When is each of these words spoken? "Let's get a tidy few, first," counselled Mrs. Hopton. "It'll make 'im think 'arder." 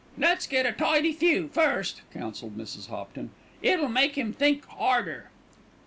"Let's 0.17 0.47
get 0.47 0.65
a 0.65 0.71
tidy 0.71 1.13
few, 1.13 1.47
first," 1.49 2.01
counselled 2.11 2.57
Mrs. 2.57 2.87
Hopton. 2.87 3.29
"It'll 3.61 3.87
make 3.87 4.17
'im 4.17 4.33
think 4.33 4.63
'arder." 4.67 5.29